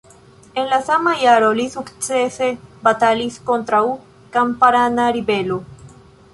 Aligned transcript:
En 0.61 0.67
la 0.71 0.77
sama 0.87 1.11
jaro 1.23 1.49
li 1.59 1.65
sukcese 1.73 2.49
batalis 2.89 3.39
kontraŭ 3.51 3.85
kamparana 4.39 5.09
ribelo. 5.21 5.63